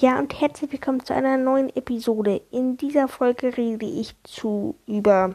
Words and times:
Ja, 0.00 0.16
und 0.20 0.40
herzlich 0.40 0.70
willkommen 0.70 1.04
zu 1.04 1.12
einer 1.12 1.36
neuen 1.36 1.74
Episode. 1.74 2.40
In 2.52 2.76
dieser 2.76 3.08
Folge 3.08 3.56
rede 3.56 3.84
ich 3.84 4.14
zu 4.22 4.76
über 4.86 5.34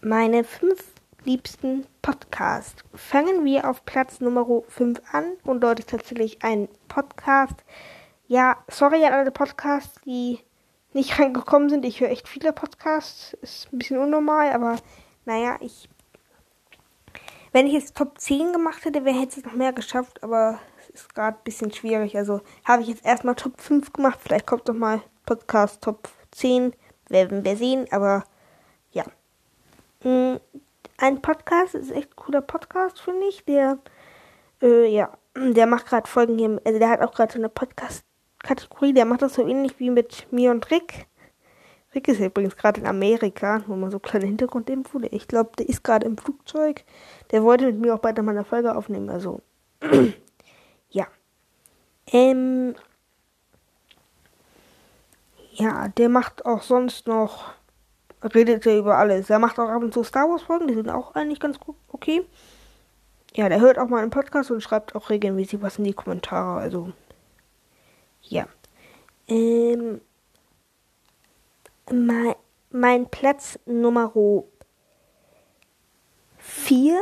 meine 0.00 0.44
fünf 0.44 0.80
liebsten 1.24 1.84
Podcasts. 2.00 2.84
Fangen 2.94 3.44
wir 3.44 3.68
auf 3.68 3.84
Platz 3.84 4.20
Nummer 4.20 4.46
5 4.68 5.02
an 5.10 5.32
und 5.42 5.62
dort 5.62 5.80
ist 5.80 5.90
tatsächlich 5.90 6.44
ein 6.44 6.68
Podcast. 6.86 7.56
Ja, 8.28 8.56
sorry 8.68 9.04
an 9.04 9.14
alle 9.14 9.32
Podcasts, 9.32 10.00
die 10.04 10.38
nicht 10.92 11.18
reingekommen 11.18 11.70
sind. 11.70 11.84
Ich 11.84 12.00
höre 12.00 12.10
echt 12.10 12.28
viele 12.28 12.52
Podcasts. 12.52 13.32
Ist 13.42 13.72
ein 13.72 13.78
bisschen 13.78 13.98
unnormal, 13.98 14.52
aber 14.52 14.76
naja, 15.24 15.56
ich. 15.60 15.88
Wenn 17.50 17.66
ich 17.66 17.72
jetzt 17.72 17.96
Top 17.96 18.20
10 18.20 18.52
gemacht 18.52 18.84
hätte, 18.84 19.04
wäre 19.04 19.18
hätte 19.18 19.40
es 19.40 19.44
noch 19.44 19.54
mehr 19.54 19.72
geschafft, 19.72 20.22
aber 20.22 20.60
ist 20.92 21.14
gerade 21.14 21.36
ein 21.38 21.44
bisschen 21.44 21.72
schwierig. 21.72 22.16
Also 22.16 22.40
habe 22.64 22.82
ich 22.82 22.88
jetzt 22.88 23.04
erstmal 23.04 23.34
Top 23.34 23.60
5 23.60 23.92
gemacht. 23.92 24.18
Vielleicht 24.22 24.46
kommt 24.46 24.68
noch 24.68 24.74
mal 24.74 25.02
Podcast 25.26 25.82
Top 25.82 26.08
10. 26.32 26.72
Werden 27.08 27.44
wir 27.44 27.56
sehen. 27.56 27.86
Aber 27.90 28.24
ja. 28.92 29.04
Mm, 30.02 30.36
ein 30.98 31.22
Podcast 31.22 31.74
ist 31.74 31.90
echt 31.90 32.10
ein 32.10 32.16
cooler 32.16 32.42
Podcast, 32.42 33.00
finde 33.00 33.26
ich. 33.26 33.44
Der, 33.44 33.78
äh, 34.62 34.86
ja, 34.86 35.10
der 35.36 35.66
macht 35.66 35.86
gerade 35.86 36.08
Folgen 36.08 36.38
hier. 36.38 36.60
Also 36.64 36.78
der 36.78 36.90
hat 36.90 37.00
auch 37.00 37.12
gerade 37.12 37.32
so 37.32 37.38
eine 37.38 37.48
Podcast-Kategorie. 37.48 38.92
Der 38.92 39.04
macht 39.04 39.22
das 39.22 39.34
so 39.34 39.46
ähnlich 39.46 39.78
wie 39.78 39.90
mit 39.90 40.26
mir 40.30 40.50
und 40.50 40.70
Rick. 40.70 41.06
Rick 41.94 42.06
ist 42.06 42.20
übrigens 42.20 42.56
gerade 42.56 42.80
in 42.80 42.86
Amerika, 42.86 43.64
wo 43.66 43.74
man 43.74 43.90
so 43.90 43.98
kleine 43.98 44.26
Hintergrundinfo. 44.26 45.00
Ich 45.10 45.26
glaube, 45.26 45.50
der 45.58 45.68
ist 45.68 45.82
gerade 45.82 46.06
im 46.06 46.16
Flugzeug. 46.16 46.84
Der 47.32 47.42
wollte 47.42 47.66
mit 47.66 47.80
mir 47.80 47.94
auch 47.94 47.98
bald 47.98 48.22
mal 48.22 48.30
eine 48.30 48.44
Folge 48.44 48.76
aufnehmen. 48.76 49.10
Also 49.10 49.40
Ja. 49.82 49.90
Ähm. 52.12 52.74
Ja, 55.52 55.88
der 55.88 56.08
macht 56.08 56.46
auch 56.46 56.62
sonst 56.62 57.06
noch. 57.06 57.52
Redet 58.22 58.66
er 58.66 58.78
über 58.78 58.98
alles. 58.98 59.30
Er 59.30 59.38
macht 59.38 59.58
auch 59.58 59.68
ab 59.68 59.82
und 59.82 59.94
zu 59.94 60.04
Star 60.04 60.28
Wars 60.28 60.42
Folgen, 60.42 60.68
die 60.68 60.74
sind 60.74 60.90
auch 60.90 61.14
eigentlich 61.14 61.40
ganz 61.40 61.58
okay. 61.88 62.26
Ja, 63.34 63.48
der 63.48 63.60
hört 63.60 63.78
auch 63.78 63.88
mal 63.88 64.02
einen 64.02 64.10
Podcast 64.10 64.50
und 64.50 64.62
schreibt 64.62 64.94
auch 64.94 65.08
regelmäßig 65.08 65.62
was 65.62 65.78
in 65.78 65.84
die 65.84 65.94
Kommentare. 65.94 66.60
Also. 66.60 66.92
Ja. 68.22 68.46
Ähm. 69.28 70.00
Mein, 71.90 72.34
mein 72.70 73.10
Platz 73.10 73.58
Nummer 73.66 74.12
4 76.38 77.00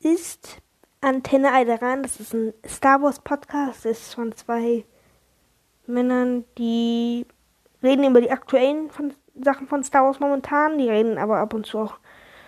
ist 0.00 0.58
Antenne 1.04 1.52
Alderan, 1.52 2.04
das 2.04 2.20
ist 2.20 2.32
ein 2.32 2.54
Star 2.64 3.02
Wars 3.02 3.18
Podcast, 3.18 3.84
das 3.84 4.02
ist 4.02 4.14
von 4.14 4.30
zwei 4.36 4.84
Männern, 5.84 6.44
die 6.58 7.26
reden 7.82 8.04
über 8.04 8.20
die 8.20 8.30
aktuellen 8.30 8.88
von, 8.88 9.12
Sachen 9.34 9.66
von 9.66 9.82
Star 9.82 10.04
Wars 10.04 10.20
momentan, 10.20 10.78
die 10.78 10.88
reden 10.88 11.18
aber 11.18 11.38
ab 11.38 11.54
und 11.54 11.66
zu 11.66 11.80
auch 11.80 11.98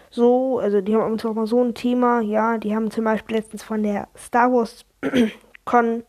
so, 0.09 0.61
also 0.61 0.81
die 0.81 0.95
haben 0.95 1.03
ab 1.03 1.11
und 1.11 1.21
zu 1.21 1.29
auch 1.29 1.35
mal 1.35 1.49
so 1.49 1.65
ein 1.65 1.75
Thema, 1.75 2.21
ja, 2.21 2.57
die 2.57 2.77
haben 2.77 2.93
zum 2.93 3.03
Beispiel 3.03 3.39
letztens 3.39 3.65
von 3.65 3.83
der 3.83 4.07
Star 4.17 4.53
Wars 4.53 4.85
Con 5.65 6.05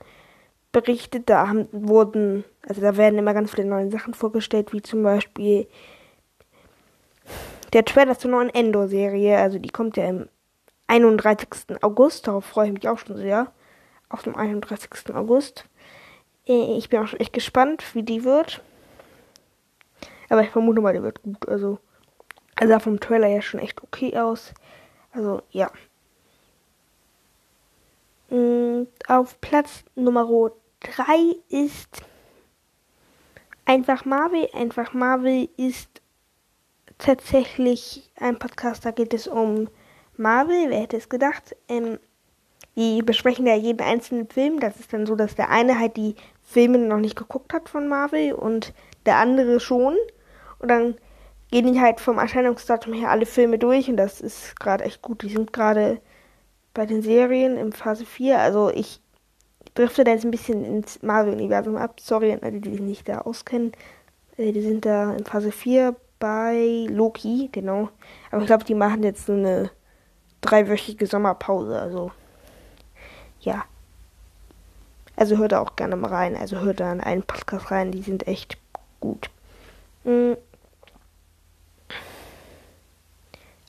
berichtet, 0.71 1.27
da 1.31 1.47
haben, 1.47 1.67
wurden, 1.71 2.43
also 2.67 2.79
da 2.79 2.95
werden 2.95 3.17
immer 3.17 3.33
ganz 3.33 3.49
viele 3.49 3.65
neue 3.65 3.89
Sachen 3.89 4.13
vorgestellt, 4.13 4.71
wie 4.71 4.83
zum 4.83 5.01
Beispiel 5.01 5.67
der 7.73 7.85
Trailer 7.85 8.19
zur 8.19 8.29
neuen 8.29 8.53
Endor-Serie, 8.53 9.35
also 9.35 9.57
die 9.57 9.69
kommt 9.69 9.97
ja 9.97 10.05
im 10.05 10.29
31. 10.87 11.81
August. 11.81 12.27
Darauf 12.27 12.45
freue 12.45 12.67
ich 12.67 12.73
mich 12.73 12.87
auch 12.87 12.97
schon 12.97 13.17
sehr. 13.17 13.51
Auf 14.09 14.23
dem 14.23 14.35
31. 14.35 15.13
August. 15.15 15.65
Äh, 16.47 16.77
ich 16.77 16.89
bin 16.89 17.01
auch 17.01 17.07
schon 17.07 17.19
echt 17.19 17.33
gespannt, 17.33 17.83
wie 17.95 18.03
die 18.03 18.23
wird. 18.23 18.61
Aber 20.29 20.41
ich 20.41 20.49
vermute 20.49 20.81
mal, 20.81 20.93
die 20.93 21.03
wird 21.03 21.21
gut. 21.23 21.47
Also, 21.47 21.79
er 22.55 22.67
sah 22.67 22.79
vom 22.79 22.99
Trailer 22.99 23.27
ja 23.27 23.41
schon 23.41 23.59
echt 23.59 23.83
okay 23.83 24.17
aus. 24.17 24.53
Also, 25.11 25.41
ja. 25.51 25.71
Und 28.29 28.87
auf 29.07 29.39
Platz 29.39 29.83
Nummer 29.95 30.51
3 30.81 31.35
ist 31.49 32.03
Einfach 33.67 34.05
Marvel. 34.05 34.47
Einfach 34.53 34.93
Marvel 34.93 35.49
ist 35.57 36.01
tatsächlich 36.99 38.11
ein 38.15 38.37
Podcast, 38.37 38.85
da 38.85 38.91
geht 38.91 39.13
es 39.13 39.27
um 39.27 39.67
Marvel, 40.17 40.69
wer 40.69 40.81
hätte 40.81 40.97
es 40.97 41.09
gedacht? 41.09 41.55
Ähm, 41.67 41.99
die 42.75 43.01
besprechen 43.01 43.47
ja 43.47 43.55
jeden 43.55 43.81
einzelnen 43.81 44.27
Film. 44.27 44.59
Das 44.59 44.79
ist 44.79 44.91
dann 44.91 45.05
so, 45.05 45.15
dass 45.15 45.35
der 45.35 45.49
eine 45.49 45.79
halt 45.79 45.97
die 45.97 46.15
Filme 46.43 46.77
noch 46.77 46.99
nicht 46.99 47.15
geguckt 47.15 47.53
hat 47.53 47.69
von 47.69 47.87
Marvel 47.87 48.33
und 48.33 48.73
der 49.05 49.17
andere 49.17 49.59
schon. 49.59 49.95
Und 50.59 50.69
dann 50.69 50.95
gehen 51.51 51.71
die 51.71 51.79
halt 51.79 51.99
vom 51.99 52.17
Erscheinungsdatum 52.17 52.93
her 52.93 53.11
alle 53.11 53.25
Filme 53.25 53.57
durch 53.57 53.89
und 53.89 53.97
das 53.97 54.19
ist 54.19 54.59
gerade 54.59 54.83
echt 54.83 55.01
gut. 55.01 55.21
Die 55.21 55.29
sind 55.29 55.53
gerade 55.53 56.01
bei 56.73 56.85
den 56.85 57.01
Serien 57.01 57.57
in 57.57 57.71
Phase 57.71 58.05
4. 58.05 58.39
Also 58.39 58.69
ich 58.69 58.99
drifte 59.73 60.03
da 60.03 60.11
jetzt 60.11 60.25
ein 60.25 60.31
bisschen 60.31 60.65
ins 60.65 61.01
Marvel-Universum 61.01 61.77
ab. 61.77 61.99
Sorry 61.99 62.33
an 62.33 62.39
alle, 62.41 62.59
die 62.59 62.71
sich 62.71 62.81
nicht 62.81 63.07
da 63.07 63.19
auskennen. 63.19 63.71
Äh, 64.37 64.51
die 64.51 64.61
sind 64.61 64.85
da 64.85 65.13
in 65.13 65.25
Phase 65.25 65.51
4 65.51 65.95
bei 66.19 66.87
Loki, 66.89 67.49
genau. 67.51 67.89
Aber 68.31 68.41
ich 68.41 68.47
glaube, 68.47 68.65
die 68.65 68.75
machen 68.75 69.03
jetzt 69.03 69.25
so 69.25 69.33
eine 69.33 69.69
dreiwöchige 70.45 71.07
Sommerpause. 71.07 71.79
Also, 71.79 72.11
ja. 73.41 73.65
Also 75.15 75.37
hört 75.37 75.53
da 75.53 75.59
auch 75.59 75.75
gerne 75.75 75.95
mal 75.95 76.09
rein. 76.09 76.35
Also 76.35 76.59
hört 76.59 76.79
da 76.79 76.91
in 76.91 77.01
einen 77.01 77.23
Podcast 77.23 77.71
rein. 77.71 77.91
Die 77.91 78.01
sind 78.01 78.27
echt 78.27 78.57
gut. 78.99 79.29
Mhm. 80.03 80.37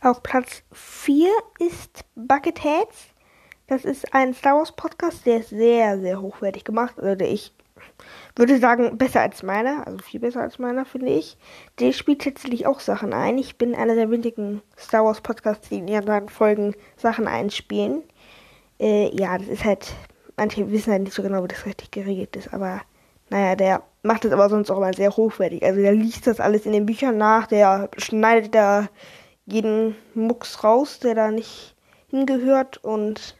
Auf 0.02 0.22
Platz 0.22 0.62
4 0.72 1.30
ist 1.58 2.04
Bucketheads. 2.14 3.08
Das 3.66 3.84
ist 3.84 4.14
ein 4.14 4.34
Star 4.34 4.56
Wars 4.56 4.70
Podcast, 4.70 5.26
der 5.26 5.38
ist 5.38 5.48
sehr, 5.48 5.98
sehr 5.98 6.20
hochwertig 6.20 6.64
gemacht. 6.64 7.00
Also 7.00 7.24
ich 7.24 7.52
würde 8.36 8.58
sagen, 8.58 8.98
besser 8.98 9.22
als 9.22 9.42
meiner, 9.42 9.86
also 9.86 9.98
viel 9.98 10.20
besser 10.20 10.42
als 10.42 10.58
meiner, 10.58 10.84
finde 10.84 11.10
ich. 11.10 11.36
Der 11.80 11.92
spielt 11.92 12.22
tatsächlich 12.22 12.66
auch 12.66 12.80
Sachen 12.80 13.12
ein. 13.12 13.38
Ich 13.38 13.56
bin 13.56 13.74
einer 13.74 13.94
der 13.94 14.10
wenigen 14.10 14.62
Star 14.78 15.04
Wars 15.04 15.22
Podcasts, 15.22 15.70
die 15.70 15.78
in 15.78 15.88
ihren 15.88 16.28
Folgen 16.28 16.74
Sachen 16.96 17.26
einspielen. 17.26 18.02
Äh, 18.78 19.14
ja, 19.16 19.38
das 19.38 19.48
ist 19.48 19.64
halt, 19.64 19.94
manche 20.36 20.70
wissen 20.70 20.92
halt 20.92 21.02
nicht 21.02 21.14
so 21.14 21.22
genau, 21.22 21.42
wie 21.42 21.48
das 21.48 21.64
richtig 21.64 21.90
geregelt 21.90 22.36
ist, 22.36 22.52
aber 22.52 22.82
naja, 23.30 23.56
der 23.56 23.82
macht 24.02 24.24
das 24.24 24.32
aber 24.32 24.48
sonst 24.48 24.70
auch 24.70 24.80
mal 24.80 24.94
sehr 24.94 25.16
hochwertig. 25.16 25.64
Also 25.64 25.80
der 25.80 25.92
liest 25.92 26.26
das 26.26 26.38
alles 26.38 26.66
in 26.66 26.72
den 26.72 26.86
Büchern 26.86 27.16
nach, 27.16 27.46
der 27.46 27.90
schneidet 27.96 28.54
da 28.54 28.88
jeden 29.46 29.96
Mucks 30.14 30.62
raus, 30.62 31.00
der 31.00 31.14
da 31.14 31.30
nicht 31.30 31.74
hingehört 32.08 32.82
und 32.84 33.36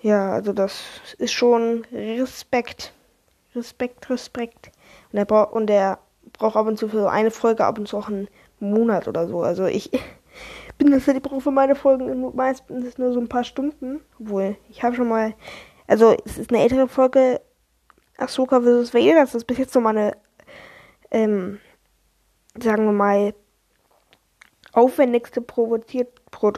ja, 0.00 0.32
also 0.32 0.52
das 0.52 0.82
ist 1.18 1.32
schon 1.32 1.84
Respekt. 1.92 2.92
Respekt, 3.54 4.08
Respekt. 4.10 4.70
Und 5.12 5.18
er, 5.18 5.24
braucht, 5.24 5.52
und 5.52 5.70
er 5.70 5.98
braucht 6.32 6.56
ab 6.56 6.66
und 6.66 6.78
zu 6.78 6.88
für 6.88 7.00
so 7.00 7.06
eine 7.06 7.30
Folge 7.30 7.64
ab 7.64 7.78
und 7.78 7.86
zu 7.88 7.98
auch 7.98 8.08
einen 8.08 8.28
Monat 8.60 9.08
oder 9.08 9.26
so. 9.26 9.42
Also 9.42 9.66
ich 9.66 9.90
bin 10.78 10.90
das 10.90 11.06
ich 11.06 11.22
brauche 11.22 11.40
für 11.40 11.50
meine 11.50 11.74
Folgen 11.74 12.34
meistens 12.34 12.98
nur 12.98 13.12
so 13.12 13.20
ein 13.20 13.28
paar 13.28 13.44
Stunden. 13.44 14.00
Obwohl, 14.20 14.56
ich 14.70 14.82
habe 14.82 14.96
schon 14.96 15.08
mal, 15.08 15.34
also 15.86 16.16
es 16.24 16.38
ist 16.38 16.50
eine 16.50 16.62
ältere 16.62 16.88
Folge 16.88 17.40
Ahsoka 18.16 18.60
vs. 18.60 18.94
Vader. 18.94 19.20
Das 19.20 19.34
ist 19.34 19.46
bis 19.46 19.58
jetzt 19.58 19.72
so 19.72 19.80
meine, 19.80 20.16
ähm, 21.10 21.58
sagen 22.60 22.84
wir 22.84 22.92
mal, 22.92 23.34
aufwendigste 24.72 25.40
provoziert, 25.40 26.08
pro, 26.30 26.52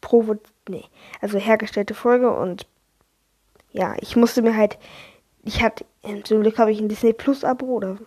provo, 0.00 0.36
nee, 0.68 0.84
also 1.20 1.38
hergestellte 1.38 1.94
Folge 1.94 2.34
und 2.34 2.66
ja, 3.72 3.94
ich 4.00 4.16
musste 4.16 4.42
mir 4.42 4.56
halt 4.56 4.78
ich 5.44 5.62
hatte, 5.62 5.84
zum 6.24 6.40
Glück 6.40 6.58
habe 6.58 6.72
ich 6.72 6.80
ein 6.80 6.88
Disney 6.88 7.12
Plus 7.12 7.44
Abo 7.44 7.66
oder 7.66 7.98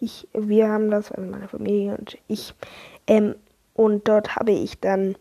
ich, 0.00 0.28
wir 0.32 0.68
haben 0.68 0.90
das, 0.90 1.10
also 1.10 1.28
meine 1.28 1.48
Familie 1.48 1.96
und 1.96 2.18
ich. 2.28 2.54
Ähm, 3.06 3.34
und 3.74 4.08
dort 4.08 4.36
habe 4.36 4.52
ich 4.52 4.80
dann 4.80 5.16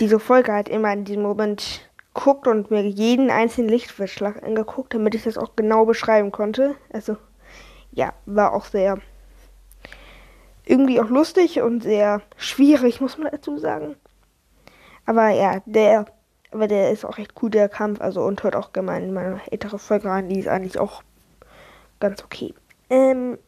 diese 0.00 0.20
Folge 0.20 0.52
halt 0.52 0.68
immer 0.68 0.92
in 0.92 1.04
diesem 1.04 1.22
Moment 1.22 1.88
geguckt 2.14 2.46
und 2.46 2.70
mir 2.70 2.82
jeden 2.82 3.30
einzelnen 3.30 3.70
Lichtverschlag 3.70 4.42
angeguckt, 4.42 4.94
damit 4.94 5.14
ich 5.14 5.24
das 5.24 5.38
auch 5.38 5.56
genau 5.56 5.84
beschreiben 5.84 6.32
konnte. 6.32 6.74
Also, 6.92 7.16
ja, 7.92 8.12
war 8.26 8.52
auch 8.52 8.64
sehr 8.64 8.98
irgendwie 10.64 11.00
auch 11.00 11.08
lustig 11.08 11.62
und 11.62 11.82
sehr 11.82 12.20
schwierig, 12.36 13.00
muss 13.00 13.16
man 13.16 13.30
dazu 13.32 13.56
sagen. 13.56 13.96
Aber 15.06 15.30
ja, 15.30 15.62
der 15.64 16.06
aber 16.50 16.66
der 16.66 16.90
ist 16.90 17.04
auch 17.04 17.18
echt 17.18 17.34
cool, 17.42 17.50
der 17.50 17.68
Kampf. 17.68 18.00
Also 18.00 18.22
und 18.22 18.42
hört 18.42 18.56
auch 18.56 18.72
gemein 18.72 19.04
in 19.04 19.12
meine 19.12 19.40
ältere 19.50 19.78
Folge 19.78 20.08
rein. 20.08 20.28
Die 20.28 20.38
ist 20.38 20.48
eigentlich 20.48 20.78
auch 20.78 21.02
ganz 22.00 22.22
okay. 22.24 22.54
Ähm, 22.90 23.38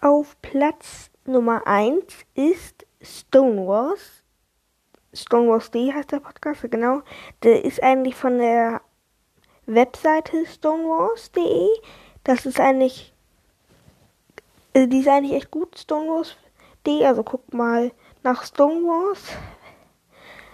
auf 0.00 0.36
Platz 0.42 1.10
Nummer 1.24 1.66
1 1.66 2.02
ist 2.34 2.86
Stonewalls. 3.00 4.22
Stonewalls 5.12 5.70
D 5.70 5.92
heißt 5.92 6.12
der 6.12 6.20
Podcast, 6.20 6.62
genau. 6.70 7.02
Der 7.42 7.64
ist 7.64 7.82
eigentlich 7.82 8.14
von 8.14 8.38
der 8.38 8.80
Webseite 9.66 10.46
stonewalls.de. 10.46 11.68
Das 12.24 12.46
ist 12.46 12.60
eigentlich, 12.60 13.12
also 14.74 14.88
die 14.88 15.00
ist 15.00 15.08
eigentlich 15.08 15.34
echt 15.34 15.50
gut, 15.50 15.78
Stonewalls.de. 15.78 17.04
Also 17.04 17.22
guck 17.22 17.52
mal 17.52 17.92
nach 18.22 18.44
Stonewalls 18.44 19.22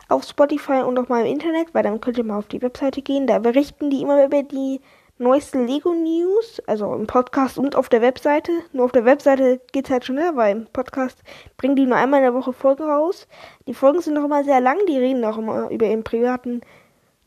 auf 0.09 0.25
Spotify 0.25 0.83
und 0.83 0.99
auch 0.99 1.09
mal 1.09 1.25
im 1.27 1.33
Internet, 1.33 1.75
weil 1.75 1.83
dann 1.83 2.01
könnt 2.01 2.19
ihr 2.19 2.25
mal 2.25 2.39
auf 2.39 2.49
die 2.49 2.63
Webseite 2.63 3.03
gehen. 3.03 3.27
Da 3.27 3.39
berichten 3.39 3.91
die 3.91 4.03
immer 4.03 4.25
über 4.25 4.43
die 4.43 4.81
neueste 5.19 5.65
Lego 5.65 5.93
News, 5.93 6.61
also 6.67 6.93
im 6.95 7.07
Podcast 7.07 7.59
und 7.59 7.77
auf 7.77 7.89
der 7.89 8.03
Webseite. 8.03 8.53
Nur 8.73 8.87
auf 8.87 8.93
der 8.93 9.05
Webseite 9.05 9.61
geht's 9.73 9.91
halt 9.91 10.05
schneller, 10.05 10.37
weil 10.37 10.57
im 10.57 10.67
Podcast 10.67 11.23
bringen 11.57 11.77
die 11.77 11.87
nur 11.87 11.97
einmal 11.97 12.21
in 12.21 12.25
der 12.25 12.35
Woche 12.35 12.53
Folgen 12.53 12.83
raus. 12.85 13.29
Die 13.67 13.75
Folgen 13.75 14.01
sind 14.01 14.15
noch 14.15 14.25
immer 14.25 14.45
sehr 14.45 14.61
lang, 14.61 14.79
die 14.89 14.99
reden 14.99 15.25
auch 15.25 15.39
immer 15.39 15.71
über 15.71 15.87
ihren 15.87 16.05
privaten 16.05 16.63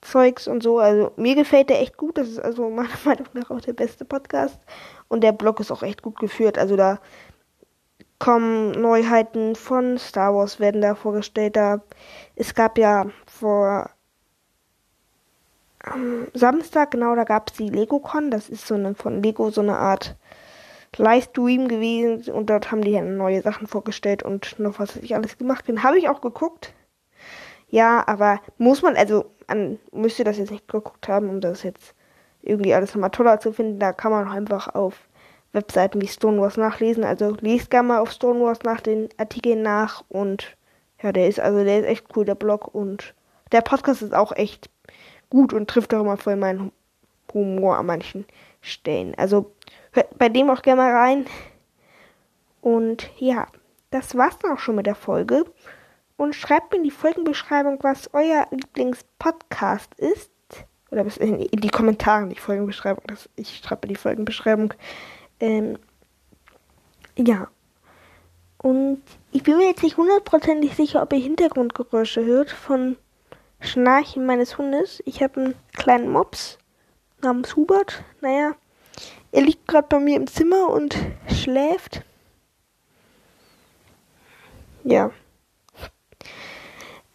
Zeugs 0.01 0.47
und 0.47 0.61
so. 0.61 0.79
Also 0.79 1.11
mir 1.15 1.35
gefällt 1.35 1.69
der 1.69 1.81
echt 1.81 1.97
gut. 1.97 2.17
Das 2.17 2.27
ist 2.27 2.39
also 2.39 2.69
meiner 2.69 2.89
Meinung 3.05 3.27
nach 3.33 3.49
auch 3.49 3.61
der 3.61 3.73
beste 3.73 4.05
Podcast. 4.05 4.59
Und 5.07 5.21
der 5.21 5.31
Blog 5.31 5.59
ist 5.59 5.71
auch 5.71 5.83
echt 5.83 6.01
gut 6.01 6.19
geführt. 6.19 6.57
Also 6.57 6.75
da 6.75 6.99
kommen 8.19 8.71
Neuheiten 8.71 9.55
von 9.55 9.97
Star 9.97 10.33
Wars 10.33 10.59
werden 10.59 10.81
da 10.81 10.95
vorgestellt. 10.95 11.55
Da 11.55 11.81
es 12.35 12.55
gab 12.55 12.77
ja 12.77 13.07
vor 13.25 13.89
am 15.79 16.27
Samstag, 16.33 16.91
genau, 16.91 17.15
da 17.15 17.23
gab 17.23 17.49
es 17.49 17.57
die 17.57 17.69
LegoCon. 17.69 18.31
Das 18.31 18.49
ist 18.49 18.67
so 18.67 18.75
eine 18.75 18.95
von 18.95 19.21
Lego 19.21 19.49
so 19.49 19.61
eine 19.61 19.77
Art 19.77 20.15
Livestream 20.95 21.67
gewesen 21.67 22.33
und 22.33 22.49
dort 22.49 22.71
haben 22.71 22.81
die 22.81 22.91
ja 22.91 23.01
neue 23.01 23.41
Sachen 23.41 23.67
vorgestellt 23.67 24.23
und 24.23 24.57
noch 24.59 24.79
was 24.79 24.95
ich 24.95 25.15
alles 25.15 25.37
gemacht 25.37 25.65
bin. 25.65 25.83
Habe 25.83 25.97
ich 25.99 26.09
auch 26.09 26.21
geguckt. 26.21 26.73
Ja, 27.69 28.03
aber 28.07 28.39
muss 28.57 28.81
man, 28.81 28.95
also 28.95 29.25
man 29.47 29.77
müsste 29.91 30.23
das 30.23 30.37
jetzt 30.37 30.51
nicht 30.51 30.67
geguckt 30.67 31.07
haben, 31.07 31.29
um 31.29 31.41
das 31.41 31.63
jetzt 31.63 31.93
irgendwie 32.41 32.73
alles 32.73 32.95
nochmal 32.95 33.11
toller 33.11 33.39
zu 33.39 33.51
finden. 33.51 33.79
Da 33.79 33.93
kann 33.93 34.11
man 34.11 34.27
einfach 34.27 34.73
auf 34.73 35.06
Webseiten 35.53 36.01
wie 36.01 36.07
Stonewars 36.07 36.57
nachlesen. 36.57 37.03
Also 37.03 37.35
lest 37.41 37.69
gerne 37.69 37.87
mal 37.89 37.99
auf 37.99 38.11
Stonewars 38.11 38.63
nach 38.63 38.81
den 38.81 39.09
Artikeln 39.17 39.61
nach 39.61 40.03
und 40.09 40.55
ja, 41.01 41.11
der 41.11 41.27
ist 41.27 41.39
also 41.39 41.63
der 41.63 41.79
ist 41.79 41.85
echt 41.85 42.05
cool, 42.15 42.25
der 42.25 42.35
Blog 42.35 42.73
und 42.73 43.13
der 43.51 43.61
Podcast 43.61 44.01
ist 44.01 44.13
auch 44.13 44.31
echt 44.35 44.69
gut 45.29 45.53
und 45.53 45.69
trifft 45.69 45.93
auch 45.93 46.01
immer 46.01 46.17
voll 46.17 46.35
meinen 46.35 46.71
Humor 47.33 47.77
an 47.77 47.85
manchen 47.85 48.25
Stellen. 48.61 49.13
Also 49.15 49.51
hört 49.91 50.17
bei 50.17 50.29
dem 50.29 50.49
auch 50.49 50.61
gerne 50.61 50.81
mal 50.81 50.93
rein. 50.93 51.25
Und 52.61 53.09
ja, 53.17 53.47
das 53.91 54.17
war's 54.17 54.39
dann 54.39 54.51
auch 54.51 54.59
schon 54.59 54.75
mit 54.75 54.85
der 54.85 54.95
Folge. 54.95 55.45
Und 56.17 56.33
schreibt 56.33 56.71
mir 56.71 56.77
in 56.77 56.83
die 56.83 56.91
Folgenbeschreibung, 56.91 57.77
was 57.81 58.09
euer 58.13 58.47
Lieblingspodcast 58.49 59.93
ist. 59.95 60.31
Oder 60.89 61.05
in 61.19 61.47
die 61.51 61.69
Kommentare, 61.69 62.27
die 62.27 62.39
Folgenbeschreibung. 62.39 63.03
Das, 63.07 63.29
ich 63.35 63.57
schreibe 63.57 63.87
die 63.87 63.95
Folgenbeschreibung. 63.95 64.73
Ähm, 65.39 65.77
ja. 67.17 67.49
Und 68.57 69.01
ich 69.31 69.43
bin 69.43 69.57
mir 69.57 69.67
jetzt 69.67 69.83
nicht 69.83 69.97
hundertprozentig 69.97 70.75
sicher, 70.75 71.01
ob 71.01 71.13
ihr 71.13 71.19
Hintergrundgeräusche 71.19 72.25
hört 72.25 72.51
von 72.51 72.97
Schnarchen 73.59 74.25
meines 74.25 74.57
Hundes. 74.57 75.01
Ich 75.05 75.21
habe 75.21 75.39
einen 75.41 75.55
kleinen 75.73 76.11
Mops 76.11 76.57
namens 77.21 77.55
Hubert. 77.55 78.03
Naja, 78.21 78.55
er 79.31 79.41
liegt 79.41 79.67
gerade 79.67 79.87
bei 79.87 79.99
mir 79.99 80.15
im 80.15 80.27
Zimmer 80.27 80.69
und 80.69 80.97
schläft. 81.29 82.01
Ja. 84.83 85.11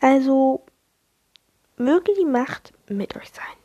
Also, 0.01 0.65
möge 1.77 2.13
die 2.19 2.25
Macht 2.25 2.73
mit 2.89 3.17
euch 3.17 3.31
sein. 3.31 3.62